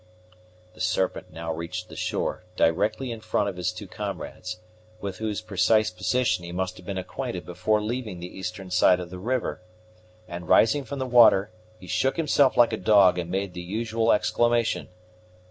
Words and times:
The 0.73 0.81
Serpent 0.81 1.31
now 1.31 1.53
reached 1.53 1.87
the 1.87 1.95
shore, 1.95 2.43
directly 2.55 3.11
in 3.11 3.19
the 3.19 3.23
front 3.23 3.49
of 3.49 3.55
his 3.55 3.71
two 3.71 3.85
comrades, 3.85 4.59
with 4.99 5.19
whose 5.19 5.41
precise 5.41 5.91
position 5.91 6.43
he 6.43 6.51
must 6.51 6.77
have 6.77 6.87
been 6.87 6.97
acquainted 6.97 7.45
before 7.45 7.79
leaving 7.83 8.19
the 8.19 8.35
eastern 8.39 8.71
side 8.71 8.99
of 8.99 9.11
the 9.11 9.19
river, 9.19 9.61
and 10.27 10.49
rising 10.49 10.85
from 10.85 10.97
the 10.97 11.05
water 11.05 11.51
he 11.77 11.85
shook 11.85 12.17
himself 12.17 12.57
like 12.57 12.73
a 12.73 12.77
dog, 12.77 13.19
and 13.19 13.29
made 13.29 13.53
the 13.53 13.61
usual 13.61 14.11
exclamation 14.11 14.85
"Hugh!" 14.87 14.93